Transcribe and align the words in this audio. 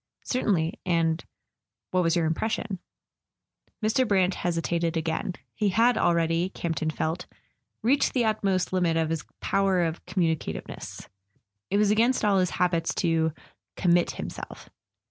"Certainly. 0.23 0.79
And—what 0.83 2.01
was 2.01 2.15
your 2.15 2.25
impression?" 2.25 2.79
Mr. 3.83 4.07
Brant 4.07 4.33
hesitated 4.33 4.97
again. 4.97 5.35
He 5.53 5.69
had 5.69 5.95
already, 5.95 6.49
Camp 6.49 6.77
ton 6.77 6.89
felt, 6.89 7.27
reached 7.83 8.13
the 8.13 8.25
utmost 8.25 8.73
limit 8.73 8.97
of 8.97 9.11
his 9.11 9.23
power 9.41 9.83
of 9.83 10.03
com¬ 10.07 10.23
municativeness. 10.35 11.07
It 11.69 11.77
was 11.77 11.91
against 11.91 12.25
all 12.25 12.39
his 12.39 12.49
habits 12.49 12.95
to 12.95 13.31
"com¬ 13.77 13.93
mit 13.93 14.11
himself." 14.13 14.71